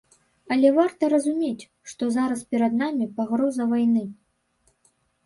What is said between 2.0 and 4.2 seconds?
зараз перад намі пагроза вайны.